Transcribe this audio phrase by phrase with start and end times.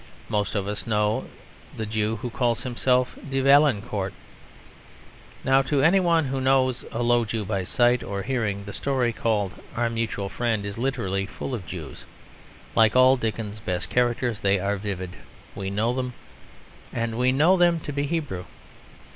[0.29, 1.25] Most of us know
[1.77, 4.15] the Jew who calls himself De Valancourt.
[5.43, 9.13] Now to any one who knows a low Jew by sight or hearing, the story
[9.13, 12.07] called Our Mutual Friend is literally full of Jews.
[12.75, 15.17] Like all Dickens's best characters they are vivid;
[15.53, 16.15] we know them.
[16.91, 18.45] And we know them to be Hebrew.